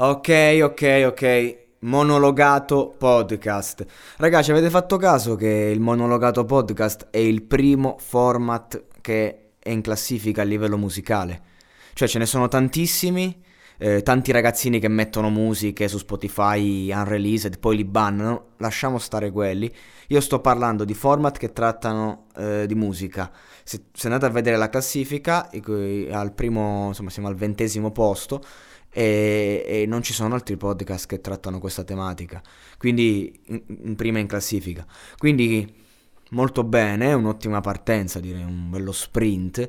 Ok, 0.00 0.60
ok, 0.62 1.04
ok. 1.06 1.56
Monologato 1.80 2.94
podcast. 2.96 3.84
Ragazzi, 4.18 4.52
avete 4.52 4.70
fatto 4.70 4.96
caso 4.96 5.34
che 5.34 5.72
il 5.74 5.80
monologato 5.80 6.44
podcast 6.44 7.08
è 7.10 7.18
il 7.18 7.42
primo 7.42 7.96
format 7.98 8.84
che 9.00 9.54
è 9.58 9.70
in 9.70 9.80
classifica 9.80 10.42
a 10.42 10.44
livello 10.44 10.78
musicale? 10.78 11.42
Cioè 11.94 12.06
ce 12.06 12.20
ne 12.20 12.26
sono 12.26 12.46
tantissimi, 12.46 13.42
eh, 13.76 14.02
tanti 14.02 14.30
ragazzini 14.30 14.78
che 14.78 14.86
mettono 14.86 15.30
musiche 15.30 15.88
su 15.88 15.98
Spotify 15.98 16.92
unreleased, 16.92 17.58
poi 17.58 17.78
li 17.78 17.84
bannano, 17.84 18.50
lasciamo 18.58 18.98
stare 18.98 19.32
quelli. 19.32 19.68
Io 20.10 20.20
sto 20.20 20.40
parlando 20.40 20.84
di 20.84 20.94
format 20.94 21.36
che 21.38 21.52
trattano 21.52 22.26
eh, 22.36 22.66
di 22.68 22.76
musica. 22.76 23.32
Se, 23.64 23.86
se, 23.92 24.06
andate 24.06 24.26
a 24.26 24.30
vedere 24.30 24.56
la 24.56 24.68
classifica, 24.68 25.50
al 25.50 26.32
primo, 26.34 26.86
insomma 26.86 27.10
siamo 27.10 27.26
al 27.26 27.34
ventesimo 27.34 27.90
posto, 27.90 28.40
e, 28.90 29.64
e, 29.66 29.86
non 29.86 30.02
ci 30.02 30.12
sono 30.12 30.34
altri 30.34 30.56
podcast 30.56 31.06
che 31.06 31.20
trattano 31.20 31.58
questa 31.58 31.84
tematica, 31.84 32.42
quindi 32.78 33.40
in, 33.46 33.62
in 33.84 33.96
prima 33.96 34.18
in 34.18 34.26
classifica. 34.26 34.86
Quindi 35.16 35.86
molto 36.30 36.64
bene, 36.64 37.12
un'ottima 37.12 37.60
partenza, 37.60 38.20
direi 38.20 38.42
un 38.42 38.70
bello 38.70 38.92
sprint. 38.92 39.68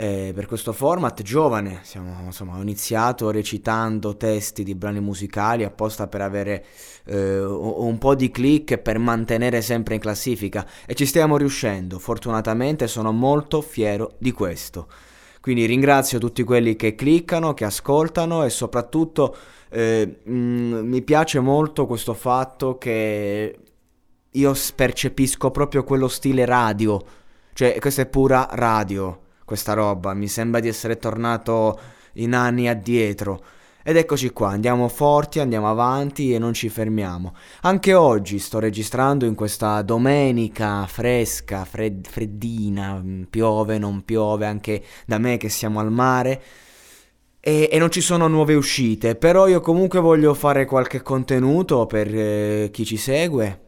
Eh, 0.00 0.30
per 0.32 0.46
questo 0.46 0.72
format 0.72 1.22
giovane, 1.22 1.80
siamo, 1.82 2.22
insomma, 2.24 2.56
ho 2.56 2.62
iniziato 2.62 3.32
recitando 3.32 4.16
testi 4.16 4.62
di 4.62 4.76
brani 4.76 5.00
musicali 5.00 5.64
apposta 5.64 6.06
per 6.06 6.20
avere 6.20 6.64
eh, 7.06 7.40
un 7.44 7.98
po' 7.98 8.14
di 8.14 8.30
click 8.30 8.70
e 8.70 8.78
per 8.78 8.98
mantenere 9.00 9.60
sempre 9.60 9.94
in 9.94 10.00
classifica 10.00 10.64
e 10.86 10.94
ci 10.94 11.04
stiamo 11.04 11.36
riuscendo, 11.36 11.98
fortunatamente 11.98 12.86
sono 12.86 13.10
molto 13.10 13.60
fiero 13.60 14.14
di 14.18 14.30
questo. 14.30 14.86
Quindi 15.48 15.64
ringrazio 15.64 16.18
tutti 16.18 16.42
quelli 16.42 16.76
che 16.76 16.94
cliccano, 16.94 17.54
che 17.54 17.64
ascoltano 17.64 18.44
e 18.44 18.50
soprattutto 18.50 19.34
eh, 19.70 20.18
mh, 20.22 20.30
mm, 20.30 20.86
mi 20.86 21.00
piace 21.00 21.40
molto 21.40 21.86
questo 21.86 22.12
fatto 22.12 22.76
che 22.76 23.58
io 24.30 24.54
percepisco 24.74 25.50
proprio 25.50 25.84
quello 25.84 26.06
stile 26.08 26.44
radio, 26.44 27.02
cioè 27.54 27.78
questa 27.80 28.02
è 28.02 28.06
pura 28.06 28.46
radio, 28.50 29.20
questa 29.46 29.72
roba, 29.72 30.12
mi 30.12 30.28
sembra 30.28 30.60
di 30.60 30.68
essere 30.68 30.98
tornato 30.98 31.80
in 32.16 32.34
anni 32.34 32.68
addietro. 32.68 33.42
Ed 33.88 33.96
eccoci 33.96 34.32
qua, 34.32 34.50
andiamo 34.50 34.86
forti, 34.88 35.40
andiamo 35.40 35.70
avanti 35.70 36.34
e 36.34 36.38
non 36.38 36.52
ci 36.52 36.68
fermiamo. 36.68 37.34
Anche 37.62 37.94
oggi 37.94 38.38
sto 38.38 38.58
registrando 38.58 39.24
in 39.24 39.34
questa 39.34 39.80
domenica 39.80 40.84
fresca, 40.86 41.64
fred- 41.64 42.06
freddina, 42.06 43.00
mm, 43.02 43.22
piove, 43.30 43.78
non 43.78 44.04
piove, 44.04 44.44
anche 44.44 44.84
da 45.06 45.16
me 45.16 45.38
che 45.38 45.48
siamo 45.48 45.80
al 45.80 45.90
mare. 45.90 46.42
E, 47.40 47.70
e, 47.72 47.78
non 47.78 47.90
ci 47.90 48.02
sono 48.02 48.28
nuove 48.28 48.54
uscite, 48.54 49.16
però 49.16 49.48
io 49.48 49.62
comunque 49.62 50.00
voglio 50.00 50.34
fare 50.34 50.66
qualche 50.66 51.00
contenuto 51.00 51.86
per 51.86 52.14
eh, 52.14 52.68
chi 52.70 52.84
ci 52.84 52.98
segue. 52.98 53.67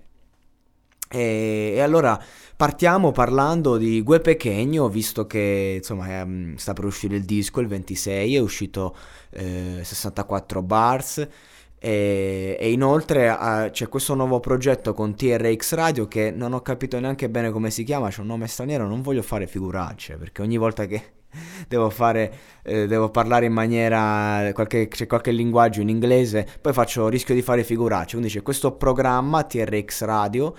E, 1.11 1.73
e 1.75 1.81
allora 1.81 2.23
Partiamo 2.61 3.11
parlando 3.11 3.79
di 3.79 4.03
Gue 4.03 4.21
Pequeño, 4.21 4.87
visto 4.91 5.27
che 5.27 5.77
insomma 5.79 6.23
um, 6.25 6.57
sta 6.57 6.75
per 6.75 6.85
uscire 6.85 7.17
il 7.17 7.25
disco 7.25 7.61
il 7.61 7.69
26, 7.69 8.35
è 8.35 8.39
uscito 8.39 8.95
eh, 9.31 9.81
64 9.83 10.61
bars. 10.61 11.27
E, 11.79 12.59
e 12.61 12.71
inoltre 12.71 13.31
uh, 13.31 13.71
c'è 13.71 13.89
questo 13.89 14.15
nuovo 14.15 14.41
progetto 14.41 14.93
con 14.93 15.15
TRX 15.15 15.73
Radio 15.73 16.07
che 16.07 16.31
non 16.31 16.53
ho 16.53 16.61
capito 16.61 17.01
neanche 17.01 17.31
bene 17.31 17.51
come 17.51 17.71
si 17.71 17.83
chiama, 17.83 18.11
c'è 18.11 18.21
un 18.21 18.27
nome 18.27 18.47
straniero, 18.47 18.87
non 18.87 19.01
voglio 19.01 19.23
fare 19.23 19.47
figuracce 19.47 20.19
perché 20.19 20.43
ogni 20.43 20.59
volta 20.59 20.85
che 20.85 21.03
devo 21.69 21.91
fare 21.91 22.33
eh, 22.63 22.87
devo 22.87 23.11
parlare 23.11 23.47
in 23.47 23.53
maniera 23.53 24.51
qualche, 24.53 24.89
c'è 24.89 25.07
qualche 25.07 25.31
linguaggio 25.31 25.81
in 25.81 25.89
inglese 25.89 26.47
poi 26.61 26.73
faccio 26.73 27.09
rischio 27.09 27.35
di 27.35 27.43
fare 27.43 27.65
figuracce. 27.65 28.17
Quindi 28.17 28.33
c'è 28.33 28.43
questo 28.43 28.73
programma 28.73 29.43
TRX 29.45 30.05
Radio 30.05 30.55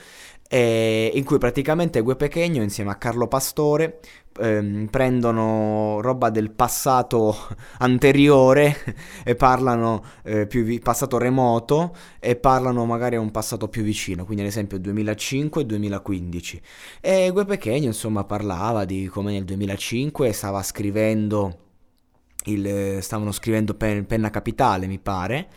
eh, 0.54 1.10
in 1.14 1.24
cui 1.24 1.38
praticamente 1.38 2.02
Gue 2.02 2.18
Pequeño 2.18 2.62
insieme 2.62 2.92
a 2.92 2.96
Carlo 2.96 3.28
Pastore 3.28 4.00
ehm, 4.40 4.88
prendono 4.88 6.00
roba 6.02 6.30
del 6.30 6.52
passato 6.52 7.36
anteriore 7.80 8.76
e 9.24 9.36
parlano 9.36 10.04
eh, 10.24 10.48
più 10.48 10.64
vi- 10.64 10.80
passato 10.80 11.18
remoto 11.18 11.96
e 12.20 12.36
parlano 12.36 12.86
magari 12.86 13.16
a 13.16 13.20
un 13.20 13.32
passato 13.32 13.68
più 13.68 13.84
vicino, 13.84 14.26
quindi 14.26 14.44
ad 14.44 14.50
esempio 14.50 14.78
2005-2015. 14.78 16.60
E 17.02 17.30
Gue 17.32 17.46
insomma 17.76 18.24
parlava 18.24 18.86
di 18.86 19.08
come 19.08 19.32
nel 19.34 19.44
2005 19.44 20.32
stava 20.32 20.64
scrivendo 20.64 21.58
il, 22.46 22.98
stavano 23.02 23.32
scrivendo 23.32 23.74
pen, 23.76 24.06
Penna 24.06 24.30
Capitale 24.30 24.88
mi 24.88 25.00
pare 25.00 25.48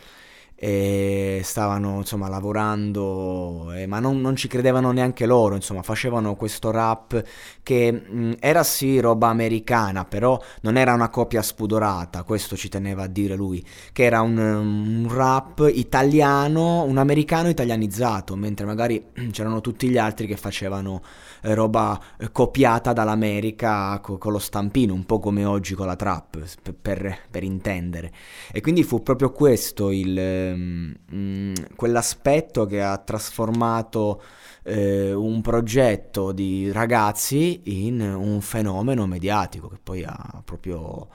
e 0.57 1.41
stavano 1.43 1.97
insomma 1.97 2.29
lavorando 2.29 3.73
eh, 3.73 3.87
ma 3.87 3.99
non, 3.99 4.21
non, 4.21 4.37
ci 4.37 4.47
credevano 4.47 4.91
neanche 4.91 5.25
loro 5.25 5.55
insomma 5.55 5.81
facevano 5.81 6.35
questo 6.35 6.71
rap 6.71 7.21
che 7.61 7.91
mh, 7.91 8.35
era 8.39 8.63
sì 8.63 8.99
roba 9.01 9.27
americana 9.27 10.05
però 10.05 10.41
non 10.61 10.77
era 10.77 10.93
una 10.93 11.09
copia 11.09 11.41
spudorata 11.41 12.23
questo 12.23 12.55
ci 12.55 12.69
teneva 12.69 13.03
a 13.03 13.07
dire 13.07 13.35
lui 13.35 13.65
che 13.91 14.05
era 14.05 14.21
un, 14.21 14.37
un 14.37 15.13
rap 15.13 15.69
italiano 15.73 16.83
un 16.83 16.97
americano 16.97 17.49
italianizzato 17.49 18.37
mentre 18.37 18.65
magari 18.65 19.03
c'erano 19.31 19.59
tutti 19.59 19.89
gli 19.89 19.97
altri 19.97 20.25
che 20.25 20.37
facevano 20.37 21.01
eh, 21.41 21.53
roba 21.53 21.99
eh, 22.17 22.31
copiata 22.31 22.93
dall'America 22.93 23.99
co- 23.99 24.17
con 24.17 24.31
lo 24.31 24.39
stampino 24.39 24.93
un 24.93 25.05
po' 25.05 25.19
come 25.19 25.45
oggi 25.45 25.75
con 25.75 25.85
la 25.85 25.95
trap 25.95 26.37
per, 26.61 26.75
per, 26.81 27.17
per 27.29 27.43
intendere. 27.43 28.11
E 28.51 28.61
quindi 28.61 28.83
fu 28.83 29.03
proprio 29.03 29.31
questo 29.31 29.91
il 29.91 30.17
Ehm, 30.49 30.95
mm, 31.13 31.53
quell'aspetto 31.75 32.65
che 32.65 32.81
ha 32.81 32.97
trasformato 32.97 34.21
eh, 34.63 35.13
un 35.13 35.41
progetto 35.41 36.31
di 36.31 36.71
ragazzi 36.71 37.61
in 37.85 38.01
un 38.01 38.41
fenomeno 38.41 39.05
mediatico 39.05 39.67
che 39.67 39.79
poi 39.81 40.03
ha 40.03 40.41
proprio 40.43 41.07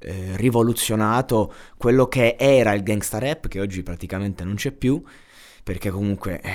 eh, 0.00 0.36
rivoluzionato 0.36 1.52
quello 1.76 2.06
che 2.06 2.36
era 2.38 2.72
il 2.74 2.82
gangsta 2.82 3.18
rap 3.18 3.48
che 3.48 3.60
oggi 3.60 3.82
praticamente 3.82 4.44
non 4.44 4.54
c'è 4.54 4.70
più 4.72 5.02
perché 5.68 5.90
comunque 5.90 6.40
eh, 6.40 6.50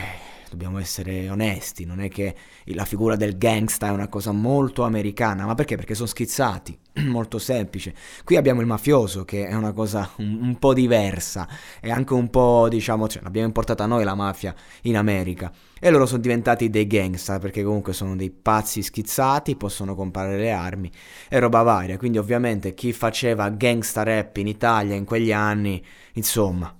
dobbiamo 0.50 0.80
essere 0.80 1.30
onesti, 1.30 1.86
non 1.86 2.00
è 2.00 2.10
che 2.10 2.36
la 2.66 2.84
figura 2.84 3.16
del 3.16 3.38
gangsta 3.38 3.86
è 3.86 3.92
una 3.92 4.08
cosa 4.08 4.32
molto 4.32 4.82
americana, 4.82 5.46
ma 5.46 5.54
perché? 5.54 5.76
Perché 5.76 5.94
sono 5.94 6.08
schizzati, 6.08 6.76
molto 7.06 7.38
semplice. 7.38 7.94
Qui 8.24 8.38
abbiamo 8.38 8.62
il 8.62 8.66
mafioso 8.66 9.24
che 9.24 9.46
è 9.46 9.54
una 9.54 9.72
cosa 9.72 10.10
un, 10.16 10.40
un 10.42 10.58
po' 10.58 10.74
diversa, 10.74 11.48
è 11.80 11.92
anche 11.92 12.14
un 12.14 12.32
po', 12.32 12.66
diciamo, 12.68 13.08
cioè, 13.08 13.22
l'abbiamo 13.22 13.46
importata 13.46 13.86
noi 13.86 14.04
la 14.04 14.16
mafia 14.16 14.56
in 14.82 14.98
America. 14.98 15.52
E 15.80 15.92
loro 15.92 16.08
sono 16.08 16.20
diventati 16.20 16.72
dei 16.72 16.88
gangsta 16.88 17.38
perché 17.38 17.62
comunque 17.62 17.94
sono 17.94 18.16
dei 18.16 18.32
pazzi 18.32 18.82
schizzati, 18.82 19.56
possono 19.56 19.94
comprare 19.94 20.38
le 20.38 20.50
armi 20.50 20.90
e 21.30 21.38
roba 21.38 21.62
varia. 21.62 22.00
Quindi 22.00 22.18
ovviamente 22.18 22.74
chi 22.74 22.92
faceva 22.94 23.48
gangsta 23.50 24.02
rap 24.02 24.38
in 24.38 24.48
Italia 24.48 24.96
in 24.96 25.06
quegli 25.06 25.32
anni, 25.32 25.86
insomma, 26.14 26.76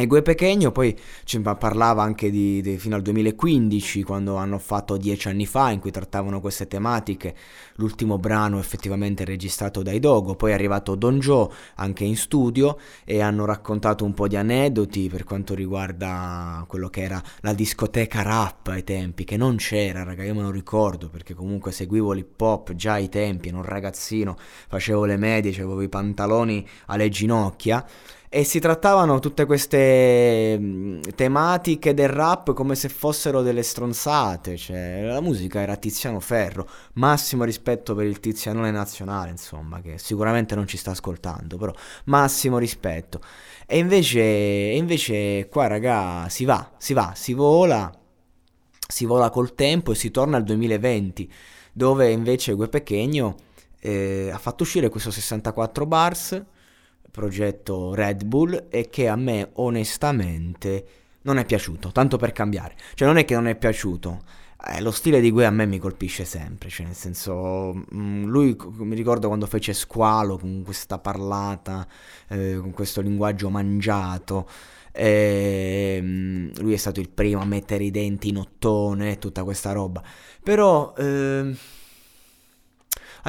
E 0.00 0.06
Gue 0.06 0.22
Pechegno 0.22 0.70
poi 0.70 0.96
ci 1.24 1.40
parlava 1.40 2.04
anche 2.04 2.30
di, 2.30 2.60
di, 2.60 2.78
fino 2.78 2.94
al 2.94 3.02
2015, 3.02 4.04
quando 4.04 4.36
hanno 4.36 4.60
fatto 4.60 4.96
dieci 4.96 5.26
anni 5.26 5.44
fa, 5.44 5.72
in 5.72 5.80
cui 5.80 5.90
trattavano 5.90 6.40
queste 6.40 6.68
tematiche. 6.68 7.34
L'ultimo 7.78 8.16
brano 8.16 8.60
effettivamente 8.60 9.24
registrato 9.24 9.82
dai 9.82 9.98
Dogo, 9.98 10.36
poi 10.36 10.52
è 10.52 10.54
arrivato 10.54 10.94
Don 10.94 11.18
Joe 11.18 11.48
anche 11.74 12.04
in 12.04 12.16
studio 12.16 12.78
e 13.04 13.22
hanno 13.22 13.44
raccontato 13.44 14.04
un 14.04 14.14
po' 14.14 14.28
di 14.28 14.36
aneddoti 14.36 15.08
per 15.08 15.24
quanto 15.24 15.56
riguarda 15.56 16.64
quello 16.68 16.88
che 16.90 17.02
era 17.02 17.20
la 17.40 17.52
discoteca 17.52 18.22
rap 18.22 18.68
ai 18.68 18.84
tempi, 18.84 19.24
che 19.24 19.36
non 19.36 19.56
c'era, 19.56 20.04
raga, 20.04 20.22
io 20.22 20.34
me 20.36 20.42
lo 20.42 20.52
ricordo 20.52 21.08
perché 21.08 21.34
comunque 21.34 21.72
seguivo 21.72 22.12
l'hip 22.12 22.40
hop 22.40 22.72
già 22.74 22.92
ai 22.92 23.08
tempi, 23.08 23.48
ero 23.48 23.56
un 23.56 23.64
ragazzino, 23.64 24.36
facevo 24.68 25.04
le 25.06 25.16
medie, 25.16 25.50
avevo 25.50 25.82
i 25.82 25.88
pantaloni 25.88 26.64
alle 26.86 27.08
ginocchia 27.08 27.84
e 28.30 28.44
si 28.44 28.58
trattavano 28.58 29.20
tutte 29.20 29.46
queste 29.46 31.00
tematiche 31.14 31.94
del 31.94 32.08
rap 32.08 32.52
come 32.52 32.74
se 32.74 32.90
fossero 32.90 33.40
delle 33.40 33.62
stronzate, 33.62 34.56
cioè 34.56 35.02
la 35.02 35.22
musica 35.22 35.60
era 35.60 35.76
Tiziano 35.76 36.20
Ferro, 36.20 36.68
massimo 36.94 37.44
rispetto 37.44 37.94
per 37.94 38.04
il 38.04 38.20
Tizianone 38.20 38.70
nazionale, 38.70 39.30
insomma, 39.30 39.80
che 39.80 39.96
sicuramente 39.96 40.54
non 40.54 40.66
ci 40.66 40.76
sta 40.76 40.90
ascoltando, 40.90 41.56
però 41.56 41.72
massimo 42.04 42.58
rispetto. 42.58 43.20
E 43.66 43.78
invece, 43.78 44.20
invece 44.20 45.48
qua 45.48 45.66
raga 45.66 46.26
si 46.28 46.44
va, 46.44 46.72
si 46.76 46.92
va, 46.92 47.12
si 47.14 47.32
vola, 47.32 47.90
si 48.86 49.06
vola 49.06 49.30
col 49.30 49.54
tempo 49.54 49.92
e 49.92 49.94
si 49.94 50.10
torna 50.10 50.36
al 50.36 50.44
2020, 50.44 51.32
dove 51.72 52.10
invece 52.10 52.52
Gue 52.52 52.68
Pechegno 52.68 53.36
eh, 53.80 54.28
ha 54.30 54.38
fatto 54.38 54.64
uscire 54.64 54.90
questo 54.90 55.10
64 55.10 55.86
bars 55.86 56.44
progetto 57.10 57.94
Red 57.94 58.24
Bull 58.24 58.66
e 58.70 58.88
che 58.88 59.08
a 59.08 59.16
me 59.16 59.50
onestamente 59.54 60.86
non 61.22 61.38
è 61.38 61.44
piaciuto, 61.44 61.92
tanto 61.92 62.16
per 62.16 62.32
cambiare. 62.32 62.76
Cioè 62.94 63.06
non 63.06 63.18
è 63.18 63.24
che 63.24 63.34
non 63.34 63.46
è 63.46 63.56
piaciuto, 63.56 64.22
eh, 64.66 64.80
lo 64.80 64.90
stile 64.90 65.20
di 65.20 65.30
Gue 65.30 65.46
a 65.46 65.50
me 65.50 65.66
mi 65.66 65.78
colpisce 65.78 66.24
sempre, 66.24 66.68
cioè 66.68 66.86
nel 66.86 66.94
senso, 66.94 67.84
mm, 67.94 68.24
lui 68.24 68.56
mi 68.78 68.96
ricordo 68.96 69.28
quando 69.28 69.46
fece 69.46 69.72
Squalo 69.72 70.36
con 70.36 70.62
questa 70.64 70.98
parlata, 70.98 71.86
eh, 72.28 72.58
con 72.60 72.72
questo 72.72 73.00
linguaggio 73.00 73.50
mangiato, 73.50 74.48
eh, 74.90 76.50
lui 76.56 76.72
è 76.72 76.76
stato 76.76 76.98
il 76.98 77.08
primo 77.08 77.40
a 77.40 77.44
mettere 77.44 77.84
i 77.84 77.90
denti 77.92 78.28
in 78.30 78.38
ottone 78.38 79.12
e 79.12 79.18
tutta 79.18 79.44
questa 79.44 79.72
roba, 79.72 80.02
però... 80.42 80.92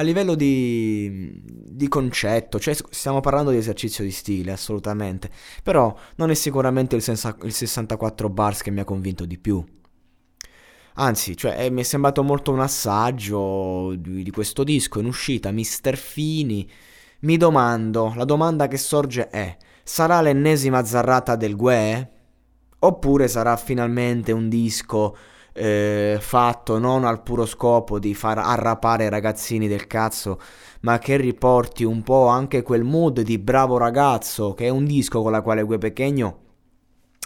A 0.00 0.02
livello 0.02 0.34
di, 0.34 1.42
di 1.44 1.86
concetto, 1.86 2.58
cioè 2.58 2.74
stiamo 2.88 3.20
parlando 3.20 3.50
di 3.50 3.58
esercizio 3.58 4.02
di 4.02 4.10
stile, 4.10 4.50
assolutamente, 4.50 5.28
però 5.62 5.94
non 6.14 6.30
è 6.30 6.34
sicuramente 6.34 6.96
il, 6.96 7.02
sensa, 7.02 7.36
il 7.42 7.52
64 7.52 8.30
bars 8.30 8.62
che 8.62 8.70
mi 8.70 8.80
ha 8.80 8.84
convinto 8.84 9.26
di 9.26 9.36
più. 9.36 9.62
Anzi, 10.94 11.36
cioè, 11.36 11.66
eh, 11.66 11.68
mi 11.68 11.82
è 11.82 11.84
sembrato 11.84 12.22
molto 12.22 12.50
un 12.50 12.60
assaggio 12.60 13.94
di, 13.94 14.22
di 14.22 14.30
questo 14.30 14.64
disco 14.64 15.00
in 15.00 15.04
uscita, 15.04 15.50
Mister 15.50 15.98
Fini. 15.98 16.66
Mi 17.20 17.36
domando, 17.36 18.14
la 18.16 18.24
domanda 18.24 18.68
che 18.68 18.78
sorge 18.78 19.28
è, 19.28 19.54
sarà 19.82 20.22
l'ennesima 20.22 20.82
zarrata 20.82 21.36
del 21.36 21.56
Gue? 21.56 22.10
Oppure 22.78 23.28
sarà 23.28 23.54
finalmente 23.58 24.32
un 24.32 24.48
disco 24.48 25.14
eh, 25.52 26.18
fatto 26.20 26.78
non 26.78 27.04
al 27.04 27.22
puro 27.22 27.46
scopo 27.46 27.98
di 27.98 28.14
far 28.14 28.38
arrapare 28.38 29.04
i 29.04 29.08
ragazzini 29.08 29.68
del 29.68 29.86
cazzo, 29.86 30.38
ma 30.80 30.98
che 30.98 31.16
riporti 31.16 31.84
un 31.84 32.02
po' 32.02 32.26
anche 32.26 32.62
quel 32.62 32.84
mood 32.84 33.20
di 33.20 33.38
bravo 33.38 33.76
ragazzo, 33.76 34.54
che 34.54 34.66
è 34.66 34.70
un 34.70 34.84
disco 34.84 35.22
con 35.22 35.32
la 35.32 35.42
quale 35.42 35.62
Gue 35.62 35.78
Pechegno 35.78 36.48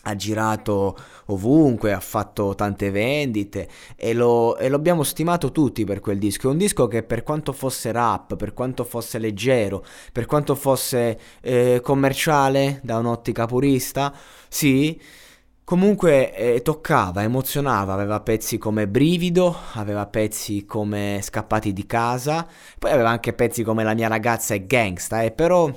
ha 0.05 0.17
girato 0.17 0.97
ovunque, 1.27 1.93
ha 1.93 2.01
fatto 2.01 2.55
tante 2.55 2.91
vendite 2.91 3.69
e 3.97 4.13
lo, 4.13 4.57
e 4.57 4.69
lo, 4.69 5.03
stimato 5.03 5.53
tutti 5.53 5.85
per 5.85 6.01
quel 6.01 6.19
disco. 6.19 6.49
È 6.49 6.53
un 6.53 6.59
disco 6.59 6.87
che 6.89 7.03
per 7.03 7.23
quanto 7.23 7.53
fosse 7.53 7.93
rap, 7.93 8.37
per 8.37 8.53
quanto 8.53 8.85
fosse 8.85 9.19
leggero, 9.19 9.85
per 10.13 10.27
quanto 10.27 10.55
fosse 10.55 11.19
eh, 11.41 11.81
commerciale 11.83 12.81
da 12.83 12.99
un'ottica 12.99 13.47
purista, 13.47 14.15
sì, 14.49 15.01
Comunque 15.65 16.35
eh, 16.35 16.61
toccava, 16.61 17.23
emozionava, 17.23 17.95
aveva 17.95 18.21
pezzi 18.21 18.59
come 18.59 18.87
Brivido, 18.87 19.57
aveva 19.73 20.07
pezzi 20.07 20.67
come 20.67 21.21
Scappati 21.23 21.73
di 21.73 21.87
casa, 21.87 22.47
poi 22.79 22.91
aveva 22.91 23.09
anche 23.09 23.33
pezzi 23.33 23.63
come 23.63 23.83
La 23.83 23.95
mia 23.95 24.09
ragazza 24.09 24.53
è 24.53 24.67
gangsta, 24.67 25.23
eh, 25.23 25.31
però 25.31 25.71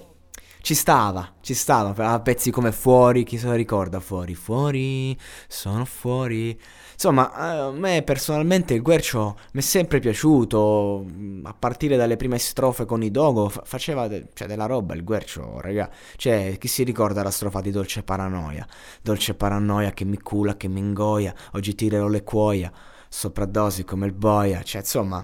ci 0.61 0.73
stava, 0.75 1.33
ci 1.41 1.53
stava, 1.53 1.89
aveva 1.89 2.19
pezzi 2.19 2.51
come 2.51 2.71
Fuori, 2.71 3.23
chi 3.23 3.37
se 3.37 3.47
lo 3.47 3.53
ricorda 3.53 3.99
Fuori, 3.99 4.35
Fuori, 4.35 5.17
sono 5.47 5.85
fuori, 5.85 6.57
Insomma, 6.97 7.31
a 7.31 7.71
me 7.71 8.01
personalmente 8.01 8.73
il 8.73 8.81
Guercio 8.81 9.37
mi 9.51 9.59
è 9.59 9.63
sempre 9.63 9.99
piaciuto, 9.99 11.05
a 11.43 11.53
partire 11.53 11.95
dalle 11.95 12.15
prime 12.15 12.39
strofe 12.39 12.85
con 12.85 13.03
i 13.03 13.11
Dogo, 13.11 13.49
faceva 13.49 14.07
de- 14.07 14.29
cioè, 14.33 14.47
della 14.47 14.65
roba 14.65 14.95
il 14.95 15.03
Guercio, 15.03 15.61
raga. 15.61 15.91
Cioè, 16.15 16.57
chi 16.57 16.67
si 16.67 16.81
ricorda 16.81 17.21
la 17.21 17.29
strofa 17.29 17.61
di 17.61 17.69
Dolce 17.69 18.01
Paranoia? 18.01 18.65
Dolce 19.03 19.35
Paranoia 19.35 19.91
che 19.91 20.05
mi 20.05 20.17
cula, 20.17 20.57
che 20.57 20.67
mi 20.67 20.79
ingoia, 20.79 21.35
oggi 21.51 21.75
tirerò 21.75 22.07
le 22.07 22.23
cuoia, 22.23 22.71
sopra 23.07 23.45
dosi 23.45 23.83
come 23.83 24.07
il 24.07 24.13
boia, 24.13 24.63
cioè, 24.63 24.81
insomma 24.81 25.23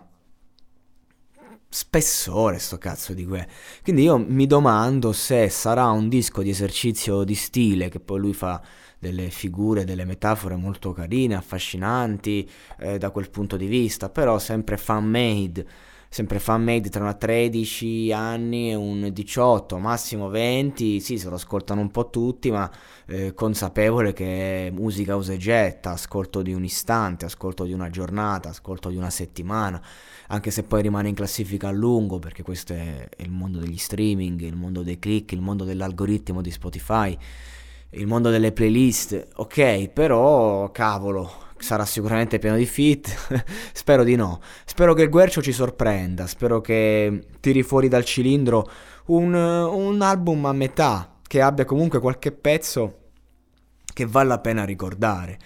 spessore 1.74 2.60
sto 2.60 2.78
cazzo 2.78 3.14
di 3.14 3.26
Gue. 3.26 3.48
Quindi 3.82 4.04
io 4.04 4.18
mi 4.20 4.46
domando 4.46 5.12
se 5.12 5.50
sarà 5.50 5.90
un 5.90 6.08
disco 6.08 6.44
di 6.44 6.52
esercizio 6.52 7.24
di 7.24 7.34
stile 7.34 7.90
che 7.90 8.00
poi 8.00 8.20
lui 8.20 8.34
fa 8.34 8.62
delle 9.00 9.32
figure, 9.32 9.84
delle 9.84 10.06
metafore 10.06 10.56
molto 10.56 10.92
carine, 10.92 11.36
affascinanti 11.36 12.48
eh, 12.80 13.00
da 13.00 13.10
quel 13.10 13.32
punto 13.32 13.58
di 13.58 13.66
vista, 13.66 14.10
però 14.10 14.38
sempre 14.38 14.78
fan 14.78 15.04
made, 15.04 15.66
sempre 16.14 16.38
fan 16.38 16.64
made 16.64 16.90
tra 16.90 17.02
una 17.02 17.16
13 17.16 18.12
anni 18.12 18.70
e 18.70 18.76
un 18.76 19.10
18, 19.12 19.80
massimo 19.80 20.30
20, 20.30 21.00
sì, 21.00 21.18
se 21.18 21.28
lo 21.28 21.34
ascoltano 21.34 21.82
un 21.82 21.90
po' 21.90 22.12
tutti, 22.12 22.52
ma 22.52 22.70
eh, 23.08 23.34
consapevole 23.34 24.14
che 24.14 24.68
è 24.68 24.70
musica 24.70 25.16
usa 25.16 25.34
e 25.34 25.38
getta, 25.38 25.90
ascolto 25.90 26.44
di 26.44 26.54
un 26.54 26.64
istante, 26.64 27.26
ascolto 27.26 27.64
di 27.64 27.74
una 27.74 27.90
giornata, 27.90 28.50
ascolto 28.50 28.90
di 28.90 28.96
una 28.96 29.10
settimana, 29.10 29.82
anche 30.28 30.52
se 30.52 30.62
poi 30.62 30.84
rimane 30.84 31.10
in 31.10 31.16
classifica 31.16 31.70
a 31.70 31.72
lungo, 31.72 32.20
perché 32.20 32.44
questo 32.44 32.74
è 32.74 33.10
il 33.18 33.32
mondo 33.32 33.58
degli 33.58 33.78
streaming, 33.78 34.40
il 34.42 34.56
mondo 34.56 34.84
dei 34.84 35.00
click, 35.00 35.32
il 35.32 35.42
mondo 35.42 35.64
dell'algoritmo 35.64 36.44
di 36.44 36.52
Spotify 36.52 37.18
il 37.94 38.08
mondo 38.08 38.30
delle 38.30 38.52
playlist, 38.52 39.28
ok, 39.36 39.90
però 39.90 40.72
cavolo, 40.72 41.32
sarà 41.58 41.86
sicuramente 41.86 42.40
pieno 42.40 42.56
di 42.56 42.66
fit, 42.66 43.44
spero 43.74 44.04
di 44.04 44.16
no. 44.16 44.40
Spero 44.66 44.94
che 44.94 45.04
il 45.04 45.10
Guercio 45.10 45.42
ci 45.42 45.52
sorprenda, 45.52 46.28
spero 46.28 46.62
che 46.62 47.26
tiri 47.40 47.64
fuori 47.64 47.88
dal 47.88 48.06
cilindro 48.06 48.70
un, 49.06 49.34
un 49.34 50.02
album 50.02 50.46
a 50.46 50.54
metà, 50.54 51.18
che 51.26 51.42
abbia 51.42 51.66
comunque 51.66 52.00
qualche 52.00 52.32
pezzo 52.32 53.00
che 53.94 54.06
vale 54.06 54.28
la 54.30 54.40
pena 54.40 54.66
ricordare. 54.66 55.38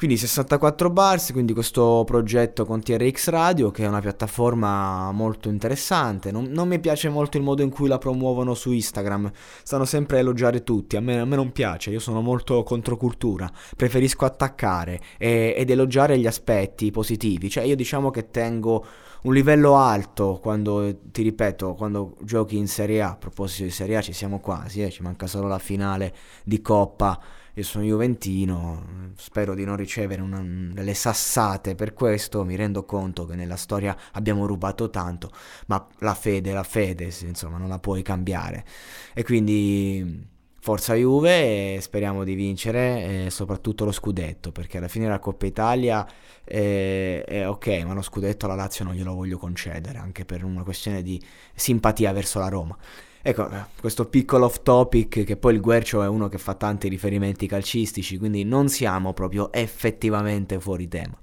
Quindi 0.00 0.16
64 0.16 0.88
bars, 0.88 1.30
quindi 1.30 1.52
questo 1.52 2.04
progetto 2.06 2.64
con 2.64 2.80
TRX 2.80 3.28
Radio 3.28 3.70
che 3.70 3.84
è 3.84 3.86
una 3.86 4.00
piattaforma 4.00 5.12
molto 5.12 5.50
interessante. 5.50 6.32
Non, 6.32 6.44
non, 6.44 6.68
mi 6.68 6.80
piace 6.80 7.10
molto 7.10 7.36
il 7.36 7.42
modo 7.42 7.60
in 7.60 7.68
cui 7.68 7.86
la 7.86 7.98
promuovono 7.98 8.54
su 8.54 8.72
Instagram, 8.72 9.30
stanno 9.62 9.84
sempre 9.84 10.16
a 10.16 10.20
elogiare 10.20 10.62
tutti, 10.62 10.96
a 10.96 11.00
me, 11.00 11.20
a 11.20 11.26
me 11.26 11.36
non 11.36 11.52
piace, 11.52 11.90
io 11.90 11.98
sono 11.98 12.22
molto 12.22 12.62
controcultura, 12.62 13.52
preferisco 13.76 14.24
attaccare 14.24 15.02
e, 15.18 15.52
ed 15.54 15.68
elogiare 15.68 16.16
gli 16.16 16.26
aspetti 16.26 16.90
positivi, 16.90 17.50
cioè 17.50 17.64
io 17.64 17.76
diciamo 17.76 18.10
che 18.10 18.30
tengo 18.30 18.82
un 19.22 19.34
livello 19.34 19.76
alto 19.76 20.38
quando, 20.40 20.98
ti 21.10 21.22
ripeto, 21.22 21.74
quando 21.74 22.16
giochi 22.22 22.56
in 22.56 22.68
Serie 22.68 23.02
A, 23.02 23.10
a 23.10 23.16
proposito 23.16 23.64
di 23.64 23.70
Serie 23.70 23.96
A 23.96 24.00
ci 24.02 24.12
siamo 24.12 24.40
quasi, 24.40 24.82
eh, 24.82 24.90
ci 24.90 25.02
manca 25.02 25.26
solo 25.26 25.48
la 25.48 25.58
finale 25.58 26.14
di 26.44 26.60
Coppa 26.60 27.20
io 27.54 27.64
sono 27.64 27.84
juventino, 27.84 29.12
spero 29.16 29.54
di 29.54 29.64
non 29.64 29.76
ricevere 29.76 30.22
una, 30.22 30.40
delle 30.40 30.94
sassate 30.94 31.74
per 31.74 31.94
questo, 31.94 32.44
mi 32.44 32.54
rendo 32.54 32.84
conto 32.84 33.26
che 33.26 33.34
nella 33.34 33.56
storia 33.56 33.96
abbiamo 34.12 34.46
rubato 34.46 34.88
tanto, 34.88 35.30
ma 35.66 35.84
la 35.98 36.14
fede, 36.14 36.52
la 36.52 36.62
fede, 36.62 37.12
insomma, 37.22 37.58
non 37.58 37.68
la 37.68 37.78
puoi 37.78 38.02
cambiare. 38.02 38.64
E 39.12 39.24
quindi 39.24 40.26
forza 40.60 40.94
Juve 40.94 41.74
e 41.74 41.80
speriamo 41.80 42.22
di 42.22 42.34
vincere 42.34 43.24
e 43.26 43.30
soprattutto 43.30 43.84
lo 43.84 43.92
scudetto, 43.92 44.52
perché 44.52 44.76
alla 44.78 44.88
fine 44.88 45.08
la 45.08 45.18
Coppa 45.18 45.46
Italia 45.46 46.06
è, 46.44 47.24
è 47.26 47.48
ok, 47.48 47.82
ma 47.84 47.94
lo 47.94 48.02
scudetto 48.02 48.44
alla 48.44 48.54
Lazio 48.54 48.84
non 48.84 48.94
glielo 48.94 49.14
voglio 49.14 49.38
concedere, 49.38 49.98
anche 49.98 50.24
per 50.24 50.44
una 50.44 50.62
questione 50.62 51.02
di 51.02 51.20
simpatia 51.54 52.12
verso 52.12 52.38
la 52.38 52.48
Roma. 52.48 52.76
Ecco, 53.22 53.48
questo 53.80 54.06
piccolo 54.06 54.46
off 54.46 54.62
topic 54.62 55.24
che 55.24 55.36
poi 55.36 55.54
il 55.54 55.60
Guercio 55.60 56.02
è 56.02 56.08
uno 56.08 56.28
che 56.28 56.38
fa 56.38 56.54
tanti 56.54 56.88
riferimenti 56.88 57.46
calcistici, 57.46 58.16
quindi 58.16 58.44
non 58.44 58.68
siamo 58.68 59.12
proprio 59.12 59.52
effettivamente 59.52 60.60
fuori 60.60 60.88
tema. 60.88 61.18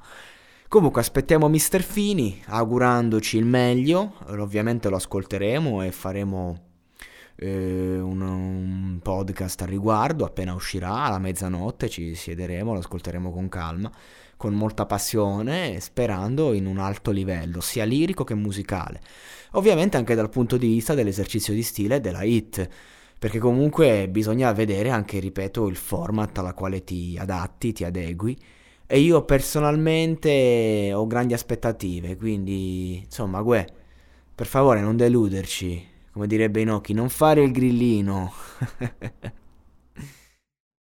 Comunque 0.68 1.02
aspettiamo 1.02 1.48
Mister 1.48 1.82
Fini, 1.82 2.42
augurandoci 2.48 3.38
il 3.38 3.46
meglio, 3.46 4.16
ovviamente 4.28 4.90
lo 4.90 4.98
ascolteremo 4.98 5.82
e 5.82 5.92
faremo 5.92 6.66
eh, 7.38 8.00
un, 8.00 8.22
un, 8.22 9.00
podcast 9.02 9.62
al 9.62 9.68
riguardo, 9.68 10.26
appena 10.26 10.54
uscirà 10.54 11.04
alla 11.04 11.20
mezzanotte 11.20 11.90
ci 11.90 12.16
siederemo, 12.16 12.74
lo 12.74 12.80
ascolteremo 12.80 13.32
con 13.32 13.48
calma, 13.48 13.92
con 14.36 14.54
molta 14.54 14.86
passione, 14.86 15.80
sperando 15.80 16.54
in 16.54 16.66
un 16.66 16.80
alto 16.80 17.12
livello, 17.12 17.62
sia 17.62 17.86
lirico 17.86 18.24
che 18.24 18.34
musicale. 18.34 19.02
Ovviamente 19.52 19.98
anche 19.98 20.16
dal 20.16 20.30
punto 20.30 20.58
di 20.58 20.68
vista 20.68 20.94
dell'esercizio 20.94 21.54
di 21.54 21.64
stile 21.64 21.98
e 21.98 22.00
della 22.02 22.24
hit, 22.24 22.68
perché 23.20 23.40
comunque 23.40 24.08
bisogna 24.10 24.52
vedere 24.52 24.90
anche, 24.90 25.20
ripeto, 25.20 25.68
il 25.68 25.76
format 25.76 26.38
alla 26.40 26.54
quale 26.54 26.84
ti 26.84 27.18
adatti, 27.20 27.74
ti 27.74 27.84
adegui. 27.84 28.38
E 28.88 29.00
io 29.00 29.24
personalmente 29.26 30.92
ho 30.94 31.06
grandi 31.08 31.34
aspettative, 31.34 32.16
quindi 32.16 33.00
insomma, 33.04 33.42
guè, 33.42 33.66
per 34.34 34.46
favore 34.46 34.82
non 34.82 34.96
deluderci 34.96 35.96
come 36.18 36.28
direbbe 36.28 36.62
Inoki, 36.62 36.94
non 36.94 37.10
fare 37.10 37.44
il 37.44 37.52
grillino. 37.52 38.34